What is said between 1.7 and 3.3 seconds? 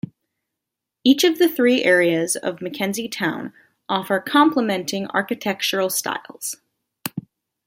areas of McKenzie